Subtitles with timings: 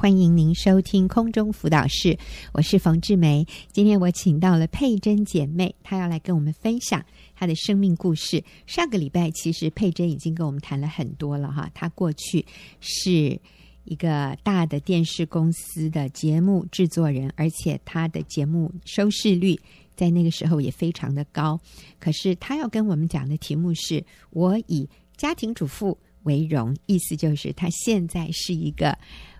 [0.00, 2.16] 欢迎您收听空中辅导室，
[2.52, 3.44] 我是冯志梅。
[3.72, 8.44] 今天我请到了佩珍姐妹，她要来跟我们分享她的生命故事。
[8.64, 11.68] 上个礼拜，其实佩珍已经跟我们谈了很多了哈。
[11.74, 12.46] 她过去
[12.78, 13.36] 是
[13.82, 19.58] 一个大的电视公司的节目制作人，而且她的节目收视率
[19.96, 21.60] 在那个时候也非常的高。
[21.98, 28.96] 可是她要跟我们讲的题目是“我以家庭主妇为荣”，意思就是她现在是一个。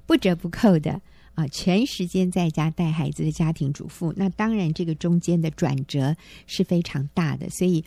[0.09, 1.02] 不折不扣的
[1.34, 7.48] 啊，全时间在家带孩子的家庭主妇，那当然这个中间的转折是非常大的。
[7.50, 7.84] 所以，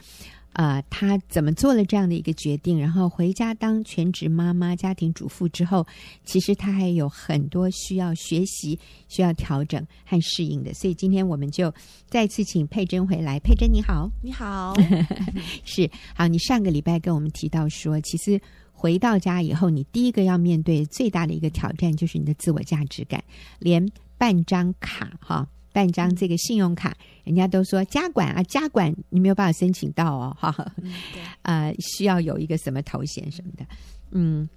[0.53, 5.85] 呃，她怎么做了这样的一个决定，然后回家当全职妈妈、家庭主妇之后，
[6.25, 10.73] 其实她还有很多需要学习、需要调整和适应的。
[10.73, 11.73] 所以今天我们就
[12.07, 13.39] 再次请佩珍回来。
[13.39, 14.73] 佩珍你好，你好，
[15.63, 16.27] 是好。
[16.27, 18.39] 你上个礼拜跟我们提到说，其实。
[18.73, 23.23] 回到家以后，你第一个要面对最大的一个挑战就是你的自我价值感。
[23.59, 30.93] 连半张卡哈，办张这个信用卡，人家都说家管啊，家管你没有办法申请到哦，哈，嗯，
[31.43, 33.65] 呃，需要有一个什么头衔什么的，
[34.11, 34.47] 嗯，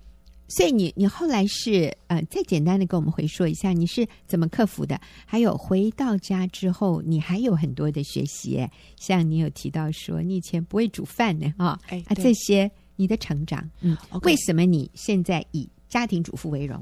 [0.49, 5.01] 所以你你后来是呃，再简单的跟我们回说一下你是怎么克服的？
[5.25, 12.71] 还有回到家之后，你还有很多的学习，像你有提到说你以前不会煮饭呢，啊，哎，啊这些。
[12.97, 16.81] 你的成长，嗯.为什么你现在以家庭主妇为荣？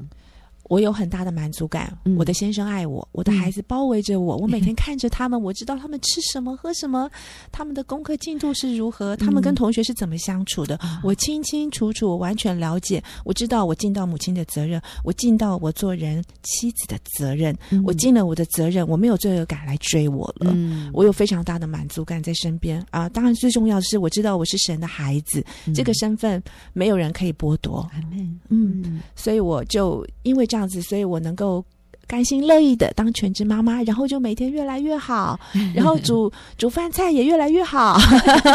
[0.65, 7.11] 我有很大的满足感，嗯、我的先生爱我，我的孩子包围着我，嗯、我每 天看着他们，我知道他们吃什么、喝什么，
[7.51, 13.03] 他们的功课进度是如何，他们跟同学是怎么相处的，嗯、我清清楚楚，我完全了解。
[13.25, 20.53] 我知道我尽到母亲的责任，我尽到我做人妻子的责任，嗯、我尽了我的责任，我没有罪恶感来追我了。
[20.55, 23.09] 嗯、我有非常大的满足感在身边啊！
[23.09, 27.89] 当然，最重要的是，我知道我是神的孩子，嗯、这个身份没有人可以剥夺。
[28.13, 31.65] 嗯，嗯，所以我就因为这样子，所以我能够
[32.07, 35.41] 甘心乐意的当全职妈妈，然后就每天越来越好，
[35.75, 37.99] 然后煮煮饭菜也越来越好，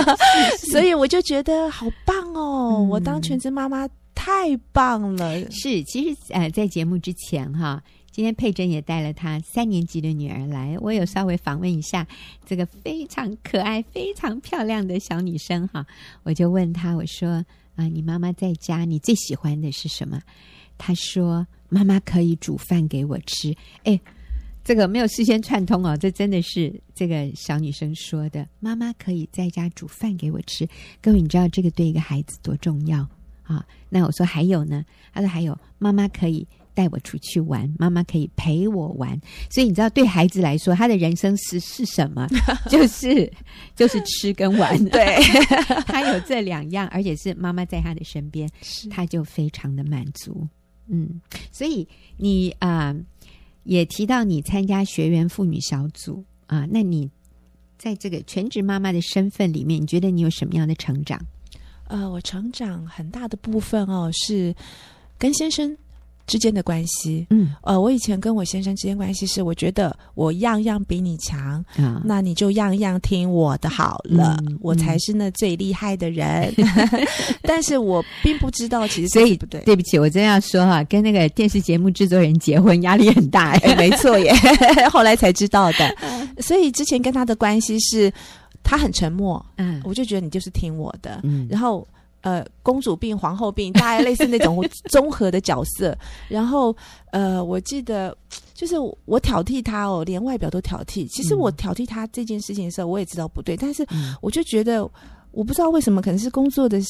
[0.72, 2.76] 所以我就觉得好棒哦！
[2.78, 5.40] 嗯、我当全职妈妈太棒了。
[5.50, 12.06] 是，其实呃，在节目之前哈，今天佩珍也带了她三年级的女儿来，我有稍微访问一下
[12.46, 15.84] 这个非常可爱、非常漂亮的小女生哈，
[16.22, 17.46] 我就问她，我说啊、
[17.78, 20.22] 呃，你妈妈在家，你最喜欢的是什么？
[20.78, 21.48] 她说。
[21.70, 24.00] 妈妈可以煮饭给我吃，哎，
[24.64, 28.48] 这个没有事先串通哦，这真的是这个小女生说的。
[28.60, 30.68] 妈妈可以在家煮饭给我吃，
[31.02, 33.08] 各位你知道这个对一个孩子多重要
[33.44, 33.66] 啊？
[33.90, 34.84] 那我说还有呢，
[35.14, 39.20] 她说还有，妈妈可以带我出去玩，妈妈可以陪我玩。
[39.50, 42.28] 所以你知道，对孩子来说，他的人生是是什么？
[42.70, 43.32] 就是
[43.76, 44.78] 就是吃跟玩。
[44.90, 45.18] 对，
[45.88, 48.50] 他有这两样，而且是妈妈在他的身边，
[48.90, 50.48] 他就非常的满足。
[50.88, 51.22] 嗯，
[51.52, 51.88] 所以
[52.18, 52.96] 你啊、
[53.64, 57.10] 也提到你参加学员妇女小组啊、那你
[57.78, 61.20] 在这个全职妈妈的身份里面，你觉得你有什么样的成长？
[61.90, 64.56] 呃，我成长很大的部分哦，是
[65.18, 65.78] 跟先生
[66.28, 76.54] 之间的关系，嗯，呃，我以前跟我先生之间关系是，我觉得我样样比你强，嗯，那你就样样听我的好了，嗯、我才是那最厉害的人。
[76.58, 76.68] 嗯、
[77.42, 84.34] 但是我并不知道，其实所以不对，对不起，我真要说哈，跟那个电视节目制作人结婚压力很大， 哎，没错耶，
[84.92, 85.96] 后来才知道的。
[86.42, 88.12] 所以之前跟他的关系是，
[88.64, 91.88] 他很沉默，嗯，我就觉得你就是听我的，嗯，然后。
[92.28, 94.62] 呃，公主病、皇后病，大概类似那种
[94.92, 95.98] 综合的角色。
[96.28, 96.76] 然后，
[97.12, 98.14] 呃，我记得
[98.54, 101.08] 就是我挑剔他哦，连外表都挑剔。
[101.08, 103.88] 其实我挑剔他这件事情的时候，我也知道不对，但是
[104.22, 104.84] 我就觉得，
[105.32, 106.82] 我不知道为什么，可能是工作的。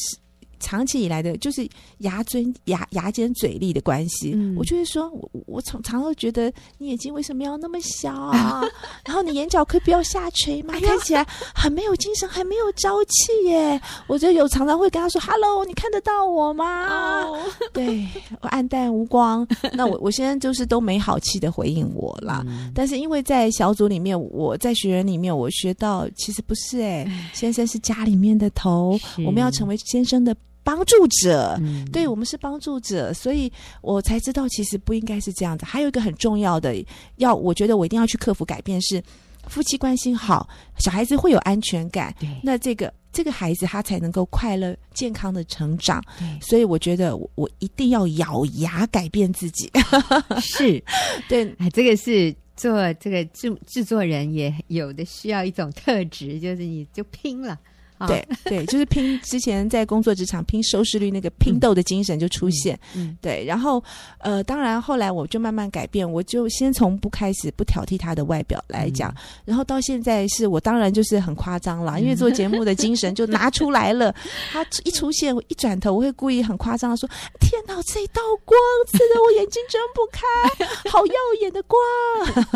[0.59, 1.68] 长期以来的，就是
[2.00, 4.31] 牙尊牙牙尖嘴利的关系。
[4.35, 8.63] 嗯、我就会说，我我常常会觉得你眼睛为什么要那么小啊？
[9.06, 10.73] 然后你眼角可以不要下垂吗？
[10.81, 13.79] 看起来很没有精神，很没有朝气耶。
[14.07, 16.88] 我就有常常会跟他说：“Hello，你看得到我吗？”
[17.28, 17.39] 哦、
[17.74, 18.07] 对
[18.41, 19.47] 我黯淡无光。
[19.74, 22.44] 那我我现在就是都没好气的回应我啦。
[22.48, 30.36] 嗯、但是因为在小组里面，我在学员里面，我学到其实不是哎，先生是家里面的头，我们要成为先生的。
[30.68, 33.50] 帮助者，嗯、对我们是帮助者，所以
[33.81, 35.64] 我才知道其实不应该是这样子。
[35.64, 36.75] 还有一个很重要的，
[37.16, 39.02] 要我觉得我一定要去克服改变是，
[39.48, 40.46] 夫妻关系好，
[40.78, 46.04] 小孩子会有安全感，对那这个这个孩子他才能够快乐健康的成长。
[46.19, 49.72] 对所以我觉得我，我一定要咬牙改变自己。
[50.42, 50.84] 是，
[51.30, 57.58] 对，哎，这个是做这个制制作人也有的需要一种特质，就是你就拼了。
[58.06, 62.78] 对对，就是拼之前在工作职场拼收视率那个拼斗的精神就出现。
[62.94, 63.44] 嗯，嗯对。
[63.46, 63.84] 然后
[64.20, 74.14] 呃，当然后来我就慢慢改变，我就先从不开始不挑剔他的外表来讲，嗯、然后到现在是我当然就是很夸张了，因为做节目的精神就拿出来了。
[74.52, 77.10] 他一出现，我一转头，我会故意很夸张的说
[77.40, 78.60] ：“天哪，这一道光
[78.92, 81.80] 刺得我眼睛睁不开，好耀眼的光。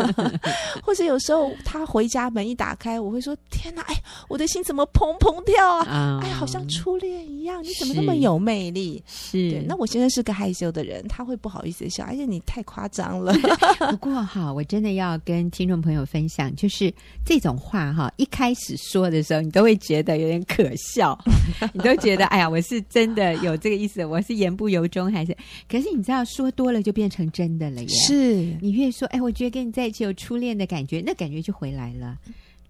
[0.82, 3.94] ”或者有时候他回家门一打开，我会说：“天哪，哎，
[4.28, 6.20] 我的心怎么砰砰跳啊？
[6.22, 13.32] 哎，好像初恋一样，你怎么那么有魅力？”是，对，那我现在是个害羞的人，他会不好意思笑，而且你太夸张了。
[13.90, 16.92] 不过哈，我真的要跟听众朋友分享，就是
[17.24, 21.18] 这种话哈，一开始说的时候，你都会觉得有点可笑，
[21.72, 25.36] 你都觉得哎呀，我是真的有这个意思，我是言不由衷还是？
[25.68, 27.88] 可是你知道，说多了就变成真的了耶。
[27.88, 32.18] 是，你越说，哎，我觉得跟你在一起有初恋的感觉，那感觉就回来了。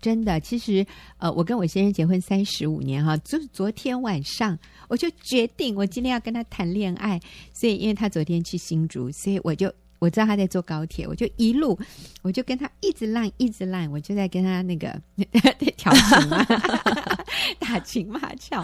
[0.02, 0.84] 真的，其实
[1.18, 4.58] 呃，我跟我先生结婚三十五年哈，就是昨天晚上
[4.88, 7.20] 我就决定，我今天要跟他谈恋爱。
[7.54, 11.78] 所以，因为他昨天去新竹，所以我就我知道他在坐高铁，我就一路
[12.22, 15.00] 我就跟他一直烂，一直烂，我就在跟他那个
[15.76, 16.44] 调情嘛，
[17.60, 18.60] 打情骂俏，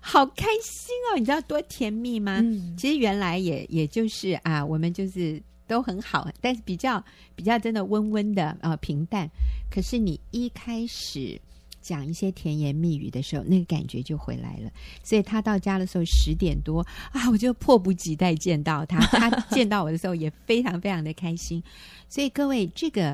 [0.00, 1.18] 好开心哦！
[1.18, 2.40] 你知道多甜蜜吗？
[2.42, 5.40] 嗯、其实原来也也就是啊，我们就是。
[5.70, 7.02] 都很好，但是比较
[7.36, 9.30] 比较真的温温的啊、呃、平淡。
[9.70, 11.40] 可是你一开始
[11.80, 14.68] 讲一些甜言蜜语的时候，那个感觉就回来了。
[15.04, 18.98] 所以他到家的时候十点多啊，我就迫不及待见到他。
[19.16, 21.62] 他 见到我的时候也非常非常的开心。
[22.08, 23.12] 所以各位，这个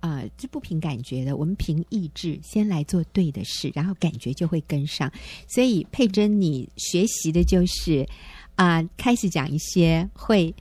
[0.00, 5.12] 啊、呃，这不凭感觉的，我们凭意志先来做对的事，然后感觉就会跟上。
[5.46, 8.08] 所以佩珍，你学习的就是
[8.54, 10.54] 啊、呃，开始讲一些会。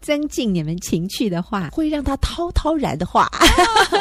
[0.00, 3.30] 增进你们情趣的话， 会让他滔滔然的话，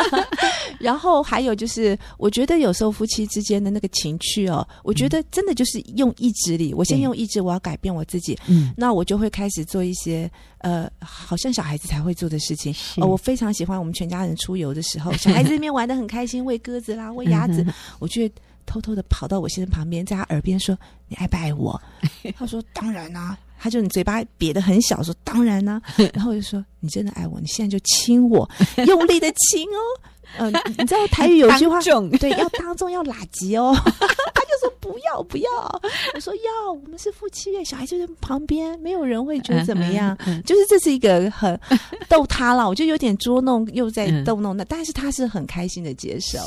[0.80, 6.74] 然后还有就是，我觉得有时候夫妻之间的那个情趣哦，我觉得真的就是用意志力。
[6.74, 10.30] 我先用意志，我要改变我自己，嗯，那我就会开始做一些
[10.60, 12.74] 呃，好像小孩子才会做的事情。
[12.98, 17.66] 呃，我非常喜欢我们全家人出游的时候， 小孩子那边玩的很开心，喂鸽子啦，喂鸭子，
[18.00, 18.30] 我就
[18.66, 20.78] 偷偷的跑到我先生旁边，在他耳边说
[21.08, 21.80] ：“你爱不爱我？”
[22.38, 28.50] 他说：“当然啊。”他就你嘴巴瘪得很小，说当然呢、啊， 然后我就说你真的爱我，你现在就亲我，
[28.86, 29.80] 用力的亲哦，
[30.38, 32.10] 嗯、呃，你知道台语有句话， 众。
[32.12, 35.50] 对，要当众要喇舌哦，他就说不要不要，
[36.14, 41.60] 我说要，我们是夫妻，小孩就在旁边，没有人会觉得怎么样，就是这是一个很
[42.08, 46.40] 逗他了，我就有点捉弄又在逗弄那，但是他是很开心的接受，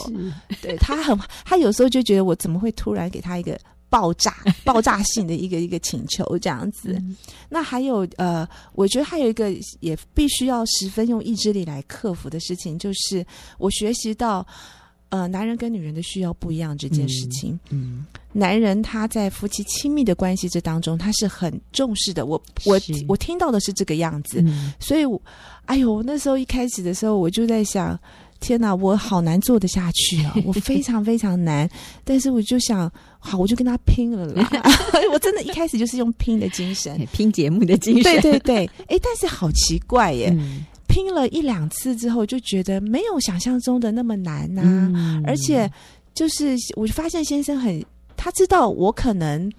[0.62, 3.58] 对他很，他有时候就觉得我怎么会突然给他一个。
[3.90, 4.34] 爆炸、
[4.64, 7.16] 爆炸性的一个一个请求这样子，嗯、
[7.48, 13.26] 那还有呃，我觉得还有一个也必须要十分用意志力来克服的事情，就是
[13.58, 14.46] 我学习到，
[15.08, 17.58] 呃，男人跟女人的需要不一样这件事情。
[17.70, 22.25] 嗯，嗯男人他在夫妻亲密的关系这当中，他是很重视的。
[22.26, 25.04] 我我我听到的是这个样子，嗯、所以，
[25.64, 27.98] 哎呦，那时候一开始的时候，我就在想。
[28.40, 30.34] 天哪，我好难做得下去啊！
[30.44, 31.69] 我非常非常难，
[32.04, 34.50] 但是我就想，好，我就跟他拼了啦！
[35.12, 38.70] 我真的一开始就是用拼的精神，拼节目的精神，对对对。
[38.88, 44.90] 哎，但是好奇怪耶，嗯、拼了一两次之后，就觉得没有想象中的那么难呐、啊。
[44.94, 45.70] 嗯、而且，
[46.14, 47.84] 就是我就发现先生很，
[48.16, 49.52] 他知道我可能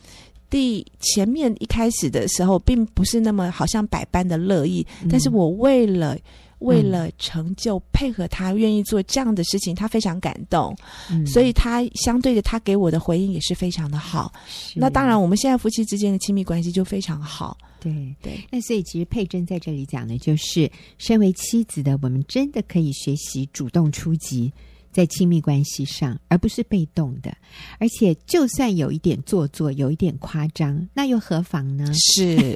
[0.49, 6.17] 第前面一开始的时候，并不是那么好像百般的乐意，嗯、但是我为了。
[6.61, 10.75] 为了成就配合他，愿意做这样的事情，他非常感动，
[11.11, 14.31] 嗯、所以他相对的，他给我的回应也是非常的好。
[14.75, 17.57] 那当然，我们现在夫妻之间的亲密关系就非常好。
[17.79, 17.91] 对
[18.21, 24.51] 对，对那所以其实佩珍在这里讲的，就是身为妻子的我们，真的可以学习主动出击。
[24.91, 27.35] 在亲密关系上，而不是被动的，
[27.79, 31.91] 而且就算有一点做作，有一点夸张，那又何妨呢？
[31.93, 32.53] 是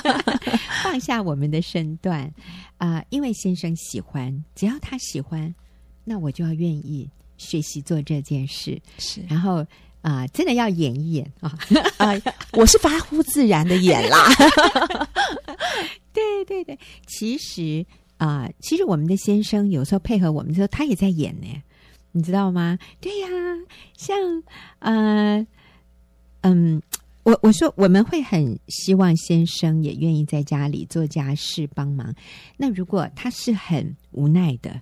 [0.84, 2.22] 放下我们的身段
[2.76, 5.54] 啊、呃，因为先生喜欢，只要他喜欢，
[6.04, 8.80] 那我就要愿意学习做这件事。
[8.98, 9.56] 是，然后
[10.02, 11.58] 啊、呃，真的要演一演啊
[11.96, 12.22] 啊、呃！
[12.52, 14.28] 我是发乎自然的演啦。
[16.12, 17.84] 对对对，其实。
[18.24, 21.48] 啊、其实我们的先生有时候配合我们的时候，他也在演呢，
[22.12, 22.78] 你知道吗？
[23.00, 23.28] 对呀，
[23.96, 24.16] 像
[24.78, 25.44] 呃，
[26.42, 26.80] 嗯，
[27.24, 32.14] 我我说我们会很希望先生也愿意在家里做家事帮忙。
[32.56, 34.80] 那如果他是很无奈的，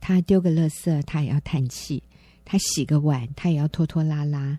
[0.00, 2.02] 他丢个垃圾他也要叹气，
[2.44, 4.58] 他洗个碗他也要拖拖拉拉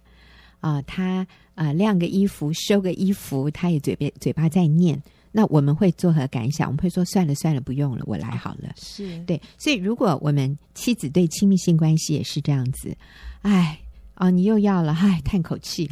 [0.62, 5.04] 啊、他啊、晾个衣服收个衣服，他也嘴边嘴巴在念。
[5.32, 6.68] 那我们会作何感想？
[6.68, 8.70] 我们会说算了算了，不用了，我来好了。
[8.76, 12.96] 是对，所以如果我们妻子对亲密性关系也是这样子，
[13.44, 13.80] 哎
[14.16, 15.88] 哦，你又要了，唉，叹口气。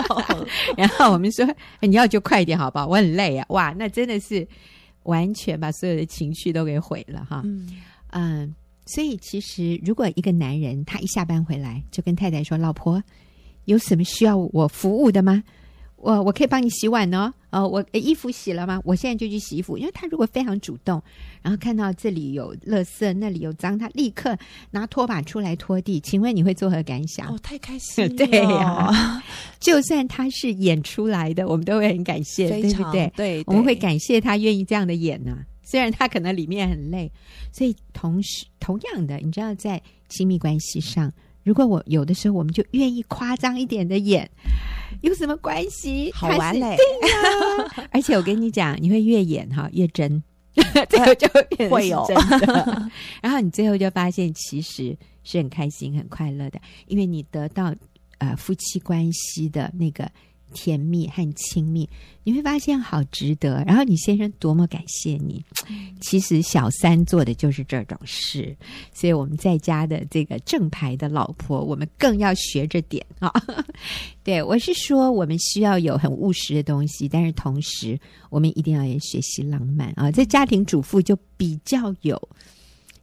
[0.76, 1.46] 然后我们说，
[1.80, 2.86] 你要就快一点，好不好？
[2.86, 4.46] 我很累啊，哇，那真的是
[5.04, 7.42] 完全把所有的情绪都给毁了哈。
[7.44, 8.54] 嗯，嗯，
[8.86, 13.02] 所以其实如果一个男人他一下班回来就跟太太说：“老婆，
[13.66, 15.42] 有什么需要我服务的吗？”
[16.04, 18.78] 我我可以帮你洗碗哦，哦，我衣服洗了吗？
[18.84, 19.78] 我现在就去洗衣服。
[19.78, 21.02] 因为他如果非常主动，
[21.40, 24.36] 然后看到这里有垃圾，那里有脏，他立刻
[24.70, 25.98] 拿拖把出来拖地。
[26.00, 27.34] 请问你会作何感想？
[27.34, 28.14] 哦，太开心 了！
[28.14, 29.24] 对呀、啊，
[29.58, 33.10] 就算他是演出来的，我们都会很感谢，对不对？
[33.16, 35.40] 对，我们会感谢他愿意这样的演呢、啊。
[35.62, 37.10] 虽然他可能里面很累，
[37.50, 39.80] 所以同时同样的，你知道，在
[40.10, 41.10] 亲密关系上。
[41.44, 44.28] 如果我有的时候，我们就愿意夸张一点的演，
[45.02, 46.10] 有什么关系？
[46.12, 46.76] 好玩嘞！
[47.92, 50.22] 而且我跟你讲，你会越演哈越真，
[50.88, 51.28] 最后就
[51.68, 52.90] 会有真的。
[53.22, 57.74] 然后你最后就发现，其实是很开心、很快乐的，因为你得到
[58.18, 60.10] 呃夫妻关系的那个。
[60.54, 61.86] 甜蜜和亲密，
[62.22, 63.62] 你会发现好值得。
[63.66, 65.44] 然后你先生多么感谢你。
[66.00, 68.56] 其实小三做的就是这种事，
[68.94, 73.30] 所以我们在家的这个正牌的老婆，我们更要学着点啊。
[74.24, 77.98] 对，我是说，我们需要有很务实的东西，但是同时
[78.30, 80.10] 我们一定要也学习浪漫啊。
[80.10, 82.20] 这家庭主妇就比较有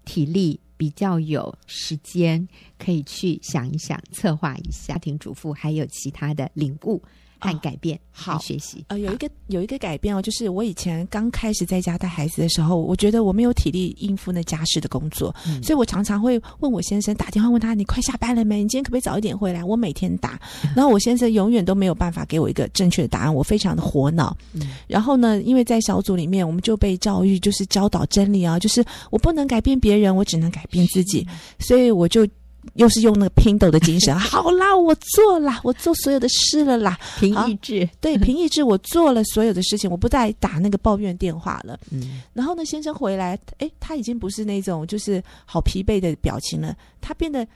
[0.06, 2.48] 体力，比较有时间
[2.80, 4.94] 可以去想一想、策划一下。
[4.94, 7.02] 家庭主妇还有其他的领悟。
[7.42, 8.86] 看改变，哦、好学习。
[8.88, 18.62] 呃，有一个有一个改变哦，就是我以前刚开始在家带孩子的时候，我觉得我没有体力应付那家事的工作，嗯、所以我常常会问我先生，打电话问他：“你快下班了没？
[18.62, 20.40] 你今天可不可以早一点回来？”我每天打，
[20.76, 24.36] 然后我先生永远都没有办法给我一个正确的答案，我非常的火恼。
[24.54, 31.28] 嗯、然后呢，因为在小组里面，我们就被教育就是教导真理啊，就是我不能改变别人，我只能改变自己，
[31.60, 32.28] 所以我就。
[32.76, 41.80] 又是用那个拼斗的精神， 好啦，我做啦，我做所有的事了啦，凭意志，对，凭意志，我做了所有的事情，我不再打那个抱怨电话了。
[41.92, 47.48] 嗯，然后呢，先生回来，哎，他已经不是那种就是好疲惫的表情了，他变得。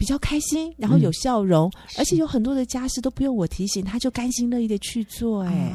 [0.00, 5.70] 比较开心，然后有笑容，嗯、而且有很多的家事都不用我提醒，他就甘心乐意的去做，哎，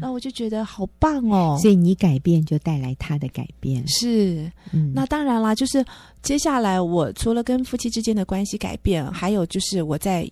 [0.00, 1.58] 那、啊、我就觉得好棒哦。
[1.60, 5.84] 所以你改变就带来他的改变，是，嗯、那当然啦，就是
[6.22, 10.30] 接下来我除了跟夫妻之间的关系改变，还有就是我在。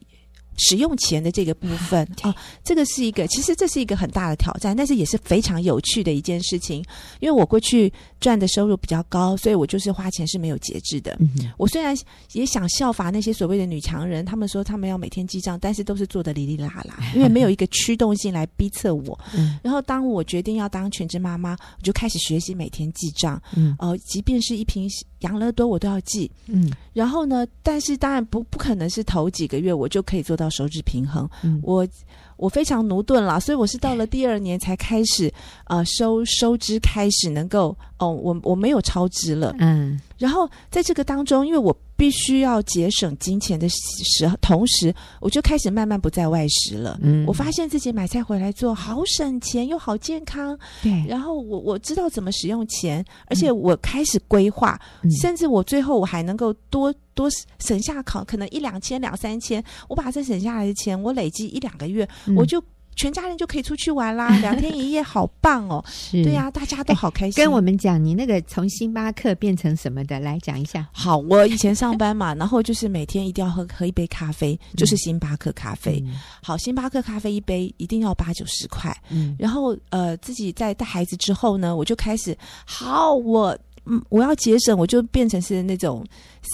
[0.56, 6.84] 使用钱的这个部分哦，这个是一个，其实这是一个很大的挑战，但是也是非常有趣的一件事情。
[7.20, 11.16] 因为我过去赚的收入比较高，所以我就是花钱是没有节制的。
[11.20, 11.96] 嗯、我虽然
[12.32, 19.18] 也想效法那些所谓的女强人，他们说他们要每天记账，但是都是做的哩哩啦啦， 因为没有一个驱动性来逼测我。
[19.34, 23.40] 嗯、然后当我决定要当全职妈妈，我就开始学习每天记账。
[23.56, 24.88] 嗯，呃，即便是一瓶
[25.22, 26.30] 养乐多，我都要记。
[26.46, 30.42] 嗯，然后呢，但是当然不不可能是头几个月我就可以做到。
[30.42, 31.86] 到收支平衡，嗯、我
[32.36, 35.32] 我非常驽钝了，所以我是到了第二年才开始，
[35.68, 41.76] 呃，收收支开始能够哦，我我没有超支了，嗯，然后在这个当中，因为我。
[41.94, 46.98] 必须要节省金钱的时候，同时我就开始慢慢不在外食了。
[47.00, 50.58] 嗯，我发现自己买菜回来做好省钱又好健康。
[50.82, 57.30] 对，然后我我知道怎么使用钱，而且我开始规划，嗯、甚至我最后我还能够多多
[57.60, 62.60] 省下考可能一两千两三千，我把这省下来的钱，我累积一两个月，嗯、我就。
[62.96, 65.84] 全家人就可以出去玩啦， 两天一夜，好棒哦！
[65.88, 67.42] 是对呀、啊，大家都好开心。
[67.42, 70.86] 跟我们讲，你那个从星巴克变成什么的，来讲一下。
[70.92, 76.02] 好，我以前上班嘛，然后就是每天一定要喝喝一杯咖啡，就是星巴克咖啡。
[76.06, 78.96] 嗯、好，星巴克咖啡一杯一定要八九十块。
[79.08, 83.56] 嗯，然后呃，自己在带孩子之后呢，我就开始好我。
[83.84, 86.04] 嗯，我要节省，我就变成是那种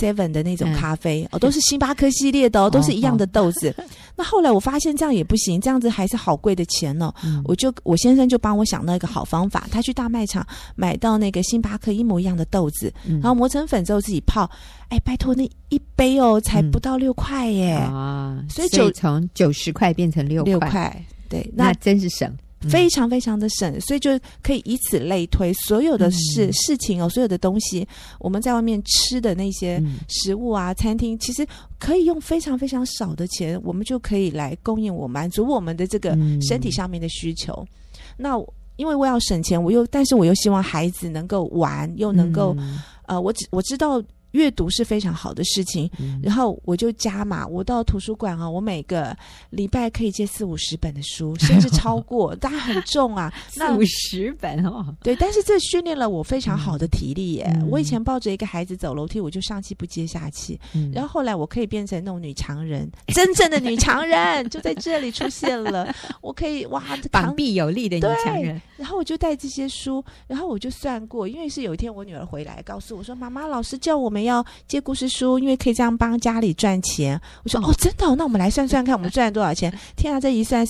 [0.01, 3.69] seven 的那种咖啡、嗯、哦，都是星巴克系列的哦， 都是一样的豆子。
[3.77, 3.85] 哦、
[4.17, 7.15] 那后来我发现这样也不行，这样子还是好贵的钱哦。
[7.25, 14.51] 嗯、我就我先生就帮我想到一个好方法，他去大卖场买到那个星巴克一模一样的豆子，嗯、然后磨成粉之后自己泡。
[14.89, 17.73] 哎，拜托，那一杯哦，才不到六块耶！
[17.73, 22.35] 啊、所以就从九十块变成六块，六块，对，那，那真是省。
[22.61, 24.11] 非常非常的省，所以就
[24.43, 27.87] 可以以此类推，所有的事、嗯、事情哦，所有的东西，
[28.19, 31.47] 我们在外面吃的那些食物啊，嗯、餐厅其实
[31.79, 37.53] 可以用非常非常少的钱，我们就可以来供应我满足我们的这个身体上面的需求。
[37.53, 37.69] 嗯、
[38.17, 38.37] 那
[38.77, 49.17] 因为我要省钱，我又但是我又希望孩子能够玩，又能够、嗯、呃，我只我知道阅读是非常好的事情，嗯、然后我就加码，我到图书馆啊，我每个
[49.51, 54.95] 礼拜可以借四五十本的书， 甚至超过，当然很重啊， 四五十本哦。
[55.03, 57.51] 对，但是这训练了我非常好的体力耶。
[57.55, 65.95] 嗯、我以前抱着一个孩子走楼梯，我就上气不接下气，嗯、然后后来我可以变成那种女强人， 真正的女强人就在这里出现了。
[66.21, 68.61] 我可以哇，膀臂有力的女强人。
[68.77, 77.21] 然后我就带这些书，然后我就算过，因为是有一天我女儿回来告诉我说：“妈妈，老师叫我们。”要借故事书，因为可以这样帮家里赚钱。
[77.45, 78.15] 我说哦，真的哦？
[78.17, 79.73] 那我们来算算看，我们赚了多少钱？
[79.97, 80.65] 天啊，这一算，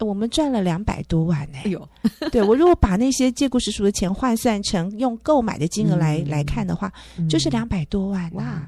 [0.00, 1.58] 我们赚了两百多万呢！
[1.64, 1.88] 哎呦，
[2.30, 6.92] 对，我如果把那些借故事书的钱换算成用购买的金额来、嗯、来看的话，
[7.28, 8.62] 就是两百多万哇！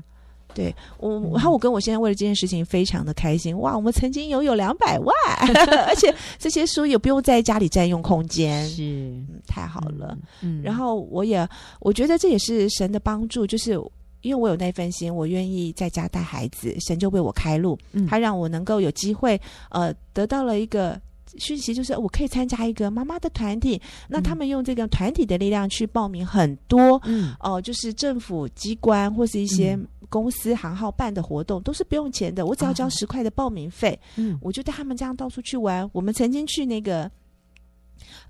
[0.53, 3.77] 对我，然后我跟我现在为了这件事情非常的开心哇！
[3.77, 5.15] 我们曾经拥有两百万，
[5.87, 10.19] 而且这些书也不用在家里占用空间，是、嗯、太好了。
[10.41, 13.81] 嗯，然后我也我觉得这也是神的帮助，就是。
[14.23, 21.01] 因为我有那份心，我愿意在家带孩子，神就为我开路，嗯、他让我能够有机会，呃，得到了一个
[21.39, 23.77] 讯息，就是我可以参加一个妈妈的团体。
[23.77, 27.35] 嗯、那他们用这个团体的力量去报名很多，哦、嗯。
[27.41, 35.89] 呃，就是政府机关或是一些公司行号办的活动，嗯、都是不用钱的，我只要交十块的报名费，嗯，我就带他们这样到处去玩。
[35.93, 37.09] 我们曾经去那个，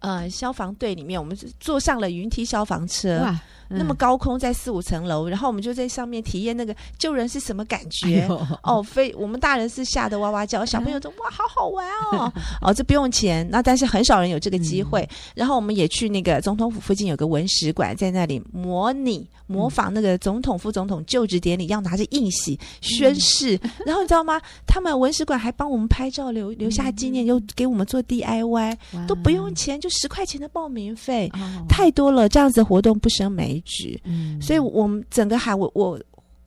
[0.01, 3.21] 呃，消防队里面，我们是坐上了云梯消防车。
[3.21, 3.41] 哇
[3.73, 8.29] 那么高空在四五层楼，然后我们就在上面体验那个救人是什么感觉、哎、
[8.65, 15.03] 哦，非我们大人是吓得哇哇叫，小朋友说哇好好玩哦 哦，这不用钱，那但是很少人有这个机会。
[15.03, 23.55] 嗯、然后我们也去那个总统府附近有个文史馆，在那里模拟模仿那个总统副总统就职典礼，要拿着印玺宣誓。
[23.63, 24.41] 嗯、然后你知道吗？
[24.67, 28.77] 他们文史馆还帮我们拍照留留下纪念，嗯、又给我们做 DIY，
[29.07, 36.01] 都不用钱，就十块钱的报名费，哦、太多了，这样子活动不胜枚举，嗯，所以我们整个海，我我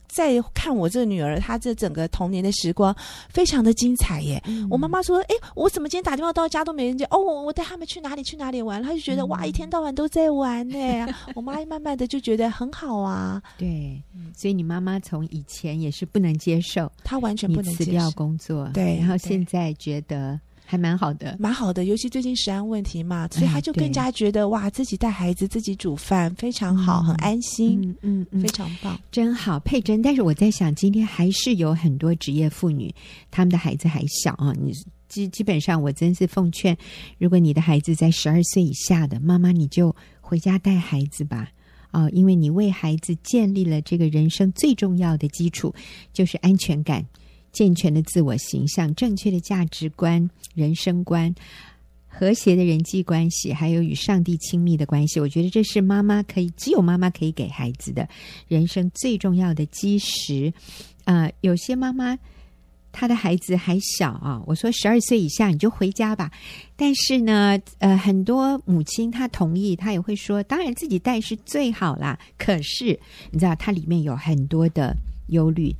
[0.06, 2.94] 在看我这个女儿，她这整个童年的时光
[3.28, 4.40] 非常的精彩耶。
[4.46, 7.04] 嗯、我妈妈说：“哎，我怎么今天打电话到家都没人接？
[7.06, 10.76] 哦，我带他们去哪里去哪里玩？”她就觉得、嗯、哇，一天到晚都在玩呢。
[11.34, 13.42] 我妈慢慢的就觉得很好啊。
[13.58, 14.00] 对，
[14.36, 20.38] 所以你妈妈从以前也是不能接受，她完全不能辞掉工作，对，然后现在觉得。
[20.66, 30.00] 还蛮好的，蛮好的，尤其最近食安问题嘛，所以他就更加觉得、哎、哇，自己带孩子，自己煮饭非常好，嗯、很安心，嗯嗯，嗯非常棒，真好，佩珍。
[30.00, 32.92] 但是我在想，今天还是有很多职业妇女，
[33.30, 34.54] 他们的孩子还小啊。
[34.58, 34.72] 你
[35.06, 36.76] 基基本上，我真是奉劝，
[37.18, 41.48] 如果你的孩子在十二岁以下的妈妈，你就回家带孩子吧，
[41.90, 45.72] 啊，因为你为孩子建立了这个人生最重要的基础，
[46.12, 47.04] 就是安全感。
[47.54, 51.34] 健全的自我形象、正确的价值观、人生观、
[52.06, 58.06] 和谐的人际关系，还有与上帝亲密的关系，我觉得这是妈妈可以，只有妈妈可以给孩子的
[58.46, 60.52] 人生最重要的基石。
[61.04, 62.18] 呃，有些妈妈
[62.92, 66.30] 她的孩子还小啊，我说十二岁以下你就回家吧。
[66.76, 72.18] 但是呢，呃，很多母亲她同意，她也会说，当然自己带是最好啦。
[72.38, 72.98] 可是
[73.30, 74.96] 你知道，它里面有很多的
[75.28, 75.74] 忧虑。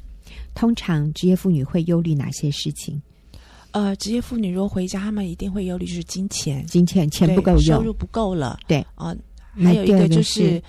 [0.55, 3.01] 通常职业妇女会忧虑哪些事情？
[3.73, 8.59] 呃，职业妇女如果回家，她们一定会忧虑就是金钱，金钱钱不够用，收入不够了。
[8.67, 9.17] 对啊、呃，
[9.65, 10.63] 还有一个就是。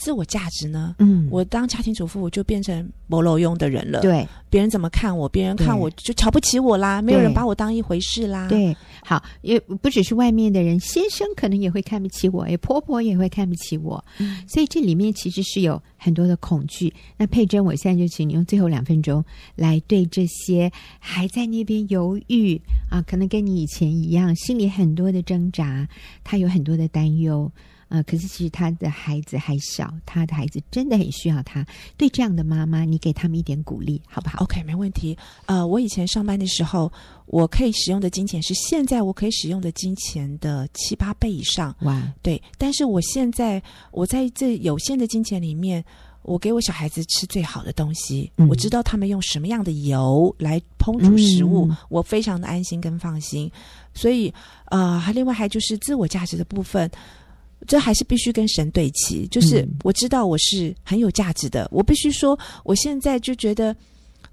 [0.00, 0.96] 自我价值呢？
[0.98, 4.00] 嗯，我当家庭主妇，我就变成没路用的人了。
[4.00, 5.28] 对，别人怎么看我？
[5.28, 8.48] 别人看我就瞧不起我啦，没有人把我当一回事啦。
[8.48, 14.02] 对，好，也不只是外面的人，先生可能也会看不起我，哎，婆婆也会看不起我。
[14.18, 16.92] 嗯，所以这里面其实是有很多的恐惧。
[17.16, 22.60] 那佩珍，我现在就请你用最后两分钟来对这些还在那边犹豫
[22.90, 25.86] 啊，可能跟你以前一样，心里很多的挣扎，
[26.24, 27.50] 他有很多的担忧。
[27.90, 28.02] 啊、呃！
[28.04, 31.66] 可是其实他的孩子还小，他的孩子真的很需要他。
[31.96, 35.18] 对这样的妈妈，你给他们一点鼓励，好不好？OK，没问题。
[35.46, 36.90] 呃，我以前上班的时候，
[37.26, 41.74] 我可以使用的金钱是现在我可以使用的金钱的七八倍以上。
[41.80, 42.40] 哇，对。
[42.56, 45.84] 但是我现在我在这有限的金钱里面，
[46.22, 48.30] 我给我小孩子吃最好的东西。
[48.36, 53.50] 嗯、我知道他们用什么样的油来烹煮食物，嗯、我非常的安心跟放心。
[53.94, 54.32] 所以，
[54.66, 56.88] 呃，还另外还就是自我价值的部分。
[57.66, 63.74] 这还是必须跟神对齐，就是我知道我是很有价值的，嗯、我必须说，我现在就觉得，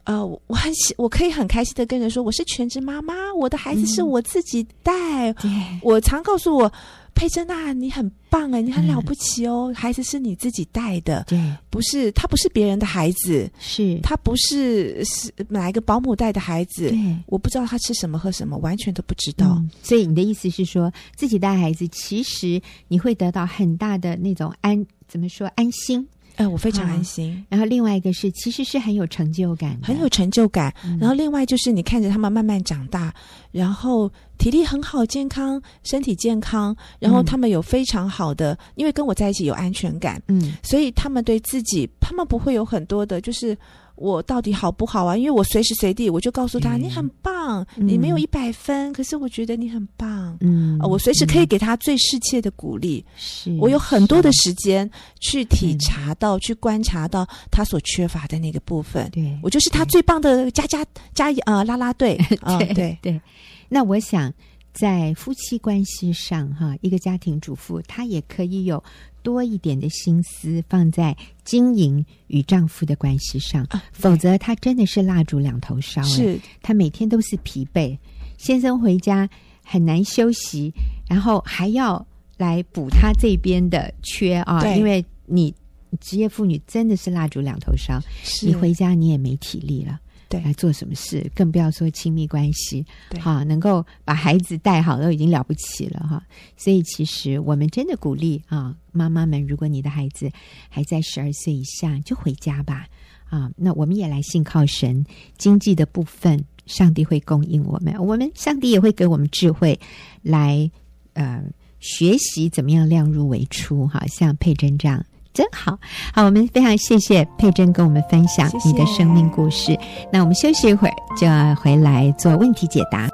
[0.06, 6.72] 呃，我很喜，我可以很开心的跟人说，我是全职妈妈，我的孩子是我自己带，嗯、我常告诉我。
[7.18, 9.72] 佩珍啊，你很棒哎，你很了不起哦！
[9.72, 11.40] 嗯、孩子是你自己带的，对，
[11.72, 19.56] 不是他不是别人的孩子，是他不是是哪一个保姆带的孩子，对，我不知道他吃什么喝什么，完全都不知道。
[19.58, 26.08] 嗯、所以你的意思是说，自己带孩子，其实你会得到很大的那种安，怎么说安心？
[26.38, 27.34] 哎，我非常安心。
[27.34, 30.74] 嗯、然后另外一个是，其实是很有成就感，很有成就感。
[30.84, 33.14] 嗯、然后另外就是，你看着他们慢慢长大，
[33.52, 43.58] 然后体力很好，健康，身体健康，然后他们有非常好的，嗯、因为跟我在一起有安全感，嗯，所以他们对自己，他们不会有很多的，就是。
[44.00, 45.18] 我到底好不好啊？
[45.18, 50.38] 因为我随时随地我就告诉他，嗯、你很棒，嗯、你没有一百分，可是我觉得你很棒。
[50.42, 53.04] 嗯，我随时可以给他最适切的鼓励。
[53.16, 59.10] 是，我有很多的时间去体察到、去观察到他所缺乏的那个部分。
[59.12, 62.18] 对，我就是他最棒的加加加呃啦啦队。
[62.60, 63.22] 对对对。
[63.70, 64.34] 那我想
[64.74, 68.84] 在夫妻关系上哈，一个家庭主妇她也可以有。
[69.28, 71.14] 多一点的心思放在
[71.44, 76.02] 经营与丈夫的关系上，啊、否则他真的是蜡烛两头烧。
[76.04, 77.98] 是，他每天都是疲惫，
[78.38, 79.30] 先生回家
[79.66, 80.72] 很难休息，
[81.10, 84.62] 然后还要来补他这边的缺啊。
[84.62, 85.54] 对因为你
[86.00, 88.00] 职业妇女真的是蜡烛两头烧，
[88.42, 90.00] 你回家你也没体力了。
[90.30, 96.22] 对，来做什么事，更不要说亲密关系，对哈，能够把孩子带好都已经了不起了哈。
[96.56, 100.30] 所以，其实我们真的鼓励啊，妈妈们，如果你的孩子
[100.70, 102.86] 还在十二岁以下，就回家吧
[103.30, 103.50] 啊。
[103.56, 105.06] 那我们也来信靠神，
[105.38, 109.80] 经济的部分，上帝会供应我们，我们上帝也会给我们智慧
[110.22, 110.70] 来
[111.14, 111.44] 呃
[111.80, 114.06] 学习怎么样量入为出哈。
[114.08, 115.06] 像佩珍这样。
[115.38, 115.78] 真好，
[116.16, 119.68] 好，我们非常谢谢佩珍跟我们分享你的生命故事。
[119.68, 119.80] 谢谢。
[120.12, 123.08] 那我们休息一会儿，就要回来做问题解答。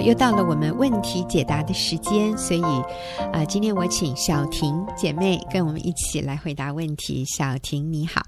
[0.00, 7.22] 又到了我们问题解答的时间，所以，啊、呃，今天我请小婷姐妹跟我们一起来回答问题。
[7.26, 8.22] 小婷你好，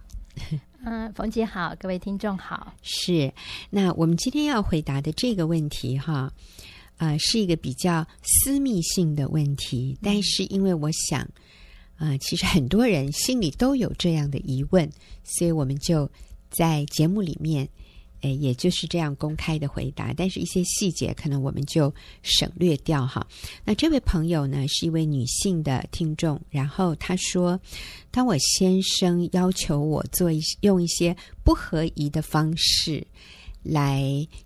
[0.84, 2.74] 嗯，冯姐好，各位听众好。
[2.82, 3.32] 是，
[3.70, 6.30] 那我们今天要回答的这个问题哈，
[6.98, 11.20] 呃，是一个比较私密性的问题，但是因为我想，
[11.96, 14.86] 啊、呃，其实很多人心里都有这样的疑问，
[15.24, 16.10] 所以我们就
[16.50, 17.66] 在节目里面。
[18.22, 23.26] 哎，也就是这样公开的回答，但是一些细节可能我们就省略掉哈。
[23.64, 27.60] 那这位朋友呢，是一位女性的听众，然后她说，
[28.12, 33.04] 当我先生要求我做一用一些不合宜的方式
[33.64, 34.04] 来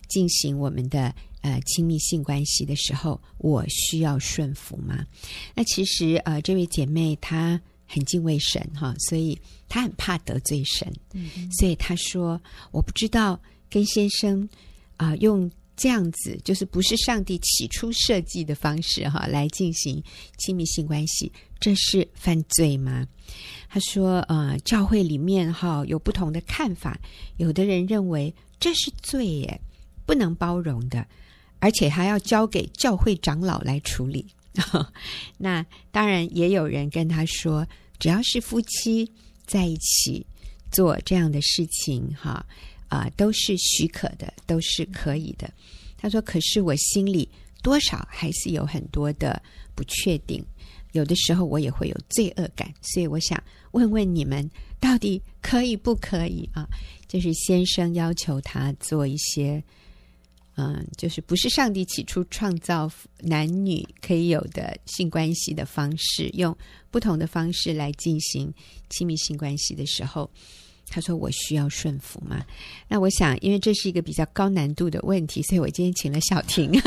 [0.08, 5.04] 进行我们的呃亲密性关系的时候，我需要顺服吗？
[5.54, 10.90] 那其实呃，这位姐妹她很敬畏神哈，所以她很怕得罪神，
[11.58, 13.38] 所以她说我不知道。
[13.70, 14.48] 跟先生
[14.96, 20.02] 啊、用这样子就是不是上帝起初设计的方式哈，来进行
[20.38, 23.06] 亲密性关系，这是犯罪吗？
[23.68, 26.98] 他说，呃，教会里面哈有不同的看法，
[27.36, 29.60] 有的人认为这是罪耶，
[30.06, 31.06] 不能包容的，
[31.58, 34.26] 而且还要交给教会长老来处理。
[35.36, 37.66] 那当然也有人跟他说，
[37.98, 39.12] 只要是夫妻
[39.44, 40.24] 在一起
[40.72, 42.46] 做这样的事情哈。
[42.88, 45.50] 啊、都是许可的，都是可以的。
[45.98, 47.28] 他说：“可是我心里
[47.62, 49.42] 多少还是有很多的
[49.74, 50.44] 不确定，
[50.92, 52.72] 有的时候我也会有罪恶感。
[52.82, 56.68] 所以我想问问你们，到底可以不可以啊？
[57.08, 59.62] 就是先生要求他做一些，
[60.56, 66.56] 嗯，就是不是上帝起初创造男女可以有的性关系的方式，用
[66.90, 68.52] 不同的方式来进行
[68.90, 70.30] 亲密性关系的时候。”
[70.88, 72.44] 他说：“我需要顺服吗？”
[72.88, 76.70] 那我想，因为这是一个比较高难度的问题，所以我今天请了小婷。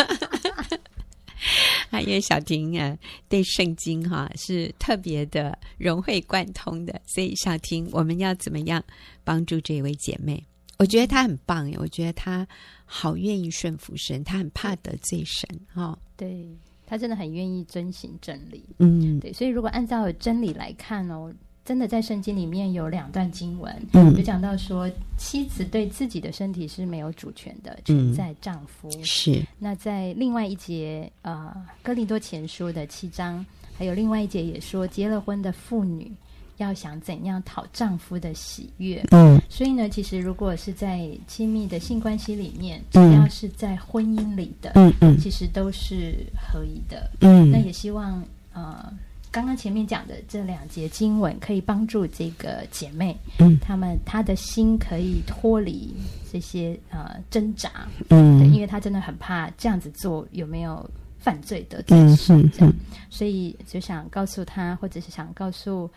[1.89, 8.83] 啊，因为小婷啊，对圣经哈、啊、是特别的融会贯通的，所以小婷，我们要怎么样
[9.23, 10.43] 帮助这位姐妹？
[10.77, 12.47] 我觉得她很棒，我觉得她
[12.85, 15.85] 好愿意顺服神，她很怕得罪神哈。
[15.85, 16.47] 哦、对，
[16.85, 18.63] 她真的很愿意遵行真理。
[18.77, 21.33] 嗯，对，所以如果按照真理来看哦。
[21.69, 28.89] 真的在圣经里面有两段经文，嗯，就讲到说，妻子对自己的身体是没有主权的，全在丈夫。
[28.89, 29.45] 嗯、是。
[29.59, 31.53] 那在另外一节，呃，
[31.83, 33.45] 哥林多前书的七章，
[33.77, 36.11] 还有另外一节也说，结了婚的妇女
[36.57, 39.05] 要想怎样讨丈夫的喜悦。
[39.11, 39.39] 嗯。
[39.47, 47.11] 所以呢，其实如果是在亲密的性关系里面，只要是在婚姻里的，嗯嗯，其实都是合宜的。
[47.21, 47.51] 嗯。
[47.51, 48.91] 那也希望，呃。
[49.31, 55.93] 刚刚前面讲的这两节经文，可以帮助这个姐妹，嗯，她们她的心可以脱离
[56.31, 60.89] 这些呃挣扎，嗯，对，因为她真的很怕这样子做有没有
[61.19, 62.73] 犯罪的这样，嗯嗯嗯，
[63.09, 65.89] 所以就想告诉她，或者是想告诉，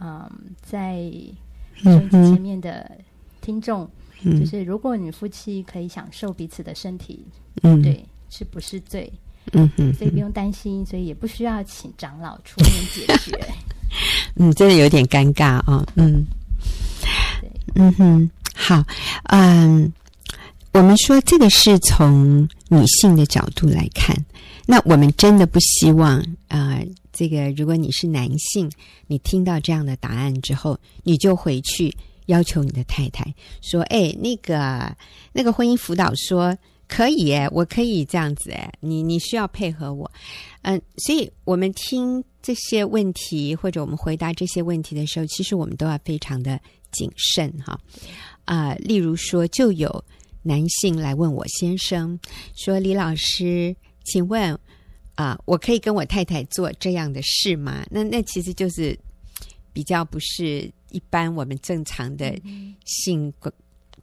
[0.00, 0.30] 嗯，
[0.62, 0.94] 在
[1.76, 2.90] 收音机前面的
[3.42, 3.86] 听众，
[4.22, 7.26] 嗯、就是如果你夫妻可以享受彼此的身体，
[7.62, 9.12] 嗯，对，是不是罪？
[9.52, 13.38] 嗯哼，所以不用担心，所以也不需要请长老出面解决。
[14.36, 15.86] 嗯，真的有点尴尬啊、哦。
[15.96, 16.26] 嗯，
[17.74, 18.84] 嗯哼，好，
[19.24, 19.90] 嗯，
[20.72, 24.14] 我们说这个是从女性的角度来看，
[24.66, 28.70] 那我们真的不希望啊、呃，这个如果你是男性，
[29.06, 34.94] 你听到这样的答案之后，你就回去要求你的太太说：“哎，那个
[35.32, 36.56] 那个婚姻辅导说。”
[36.88, 40.10] 可以诶，我可以这样子哎，你你需要配合我，
[40.62, 46.58] 嗯，所以我们听这些问题或者我们回答这些问题的时候，其实我们都要非常的
[46.90, 47.78] 谨慎哈。
[48.46, 50.02] 啊、呃，例如说，就有
[50.42, 52.18] 男性来问我先生
[52.56, 54.52] 说：“李老师，请问
[55.14, 58.98] 啊、呃，我可以跟我太太做这样的事吗？”那那其实就是
[59.74, 62.34] 比较不是一般我们正常的
[62.86, 63.30] 性。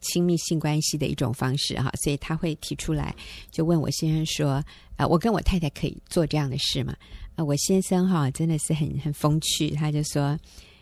[0.06, 3.14] 亲密性关系的一种方式哈，所以他会提出来，
[3.50, 4.52] 就问我先生说
[4.96, 6.96] ：“啊、呃，我跟我太太可以做这样的事吗？”
[7.36, 10.38] 啊、我先生哈真的是很很风趣，他就说：“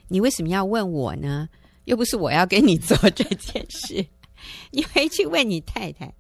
[0.09, 1.49] 你为什么要问我呢？
[1.87, 4.07] 又不是我要跟你做这件事，
[4.71, 6.15] 你回去问你太太，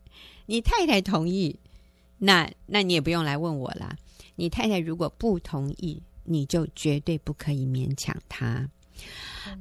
[0.46, 1.56] 你太太同意，
[2.18, 3.96] 那那你也不用来问我了。
[4.36, 8.68] 你太太如果不同意，你就绝对不可以勉强她。”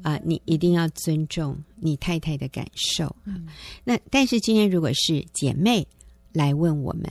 [0.02, 3.16] 啊、呃，你一定要尊重你太太的感受。
[3.26, 3.48] 嗯，
[3.84, 5.88] 那但是今天如果是姐妹
[6.32, 7.04] 来问我们，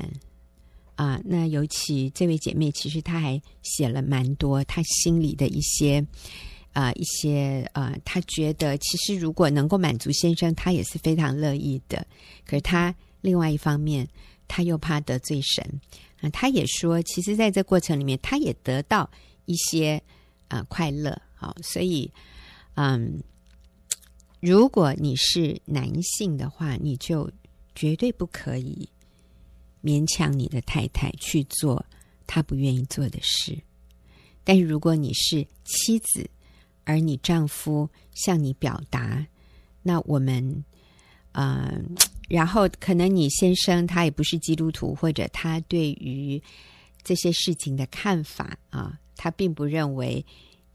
[0.95, 6.05] 啊、呃，那尤其这位姐妹其实她还写了蛮多她心里的一些
[6.73, 12.07] 啊、呃、一些呃，她觉得其实如果能够满足先生，她也是非常乐意的。
[12.47, 14.09] 可是她另外一方面，
[14.49, 15.65] 她又怕得罪神
[16.17, 16.31] 啊、呃。
[16.31, 19.09] 她也说，其实在这过程里面，她也得到
[19.45, 20.03] 一些
[20.49, 21.21] 啊、呃、快乐。
[21.35, 22.09] 好，所以，
[22.75, 23.23] 嗯，
[24.41, 27.31] 如果你是男性的话，你就
[27.75, 28.89] 绝对不可以
[29.85, 31.85] 勉强你的太太去做
[32.27, 33.59] 她不愿意做的事。
[34.43, 36.29] 但是，如果你是妻子，
[36.85, 39.27] 而你丈夫向你表达，
[39.83, 40.65] 那我们，
[41.33, 41.95] 嗯，
[42.29, 46.43] 然后可能你先生他也不是基督徒，或者他对于
[47.05, 50.25] 这些事情的看法啊，他并不认为。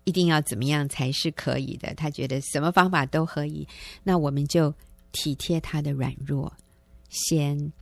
[0.07, 1.93] 一定要怎么样才是可以的？
[1.95, 3.67] 他觉得什么方法都可以，
[4.03, 4.73] 那我们就
[5.11, 6.49] 体贴他的软弱，
[7.09, 7.73] 先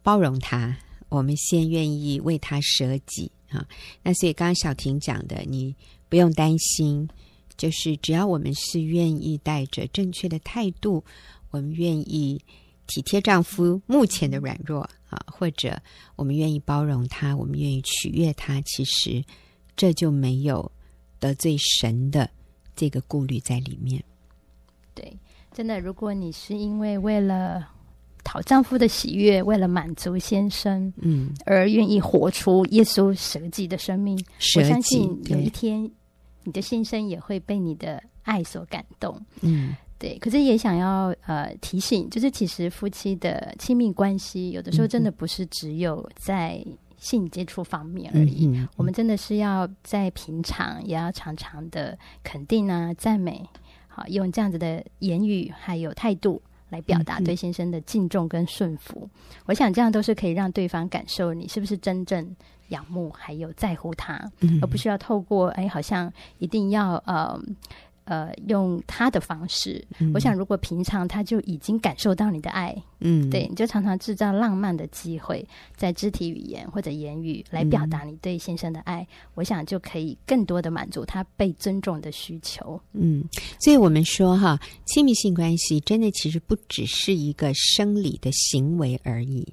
[0.00, 0.76] 包容他。
[1.08, 3.66] 我们先愿意为他舍己啊。
[4.00, 5.74] 那所以刚刚小婷讲的，你
[6.08, 7.08] 不用担心，
[7.56, 11.04] 就是只要我们是愿意带着正确的态度，
[11.50, 12.40] 我们愿意
[12.86, 15.76] 体贴丈夫目前的软弱啊，或者
[16.14, 19.24] 我们愿意包容他，我们愿意取悦他，其实
[19.74, 20.70] 这就没有。
[21.24, 22.28] 得罪神的
[22.76, 24.04] 这个顾虑在里面，
[24.94, 25.16] 对，
[25.54, 27.66] 真的，如果你是因为为了
[28.22, 34.22] 讨丈夫的喜悦，为了满足先生，嗯，而愿意活出耶稣舍己的生命，
[34.58, 35.90] 我相信有一天
[36.42, 40.18] 你的先生也会被你的爱所感动，嗯，对。
[40.18, 46.62] 可是也想要呃提醒，就是其实夫妻的亲密关系，有的时候真的不是只有在。
[47.04, 53.46] 性接触方面而已，嗯嗯、我们真的是要在平常也要常常的肯定啊、赞美，
[53.88, 56.40] 好，用这样子的言语还有态度
[56.70, 59.06] 来表达对先生的敬重跟顺服。
[59.44, 62.34] 我想这样都是可以让对方感受你是不是真正
[62.68, 67.38] 仰慕还有在乎他，嗯、而不需要透过哎，好像一定要呃。
[68.04, 75.42] 呃，用他的方式，嗯、我想如果平常他就已经感受到你的爱，嗯，对，你就常常制造浪漫的机会，
[75.74, 82.78] 在肢体语言或者言语来表达你对先生的爱，嗯、我想就可以更多的满足他被尊重的需求。
[82.92, 83.24] 嗯，
[83.58, 89.50] 所以我们说哈，亲密性关系真的其实不只是一个生理的行为而已，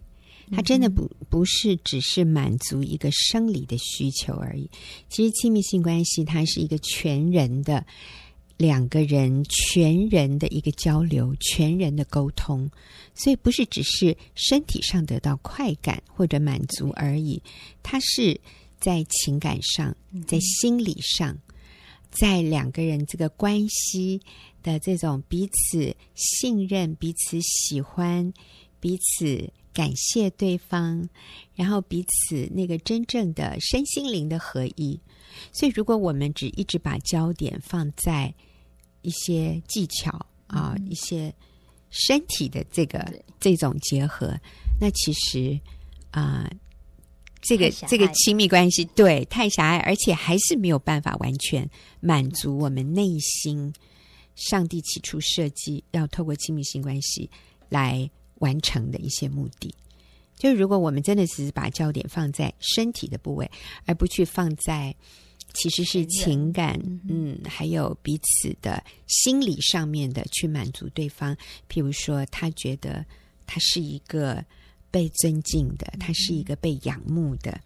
[0.51, 4.69] 它真的不不是只是满足一个生理的需求而已。
[5.07, 7.85] 其实亲密性关系它是一个全人的。
[8.61, 12.69] 两个人全人的一个交流，全人的沟通，
[13.15, 17.41] 所以不是只是身体上得到快感或者满足而已，
[17.81, 18.39] 它是
[18.79, 19.95] 在情感上，
[20.27, 21.35] 在心理上，
[22.11, 24.21] 在两个人这个关系
[24.61, 28.31] 的这种彼此信任、彼此喜欢、
[28.79, 31.09] 彼此感谢对方，
[31.55, 34.99] 然后彼此那个真正的身心灵的合一。
[35.51, 38.31] 所以，如果我们只一直把焦点放在
[39.01, 40.11] 一些技巧
[40.47, 41.33] 啊，嗯、一些
[41.89, 43.05] 身体的这个
[43.39, 44.37] 这种结合，
[44.79, 45.59] 那其实
[46.11, 46.57] 啊、呃，
[47.41, 53.73] 这个这个亲密关系对太狭隘，而且还是没有办法完全满足我们内心
[54.35, 57.29] 上帝起初设计要透过亲密性关系
[57.69, 59.73] 来完成的一些目的。
[60.37, 63.49] 就如果我们真的只是把焦点放在身体的部位，
[63.85, 64.95] 而不去放在
[65.53, 71.35] 其实是情感，嗯，还有彼此的心理上面的去满足对方。
[71.69, 73.05] 譬如说，他觉得
[73.45, 74.43] 他是一个
[74.89, 77.59] 被尊敬的，他是一个被仰慕的，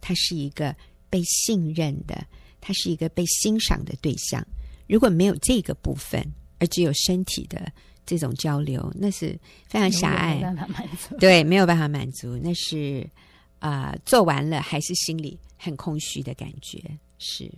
[0.00, 0.74] 他是一个
[1.08, 2.26] 被信任的，
[2.60, 4.44] 他是一个被欣赏的对象。
[4.86, 6.20] 如果没有这个部分，
[6.58, 7.70] 而只有身体的
[8.04, 10.42] 这种交流，那是非常狭隘。
[11.20, 13.08] 对，没有办法满足，那是
[13.58, 16.82] 啊、呃，做完了还是心里很空虚的感觉。
[17.18, 17.50] 是